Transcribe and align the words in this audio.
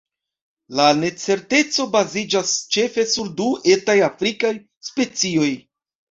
La 0.77 0.85
necerteco 0.99 1.83
baziĝas 1.95 2.53
ĉefe 2.75 3.05
sur 3.11 3.29
du 3.41 3.49
etaj 3.75 3.95
afrikaj 4.07 4.51
specioj. 4.89 5.51